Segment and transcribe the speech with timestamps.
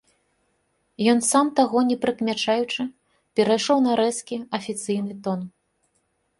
[1.13, 2.81] Ён, сам таго не прыкмячаючы,
[3.43, 5.39] перайшоў на рэзкі, афіцыйны тон.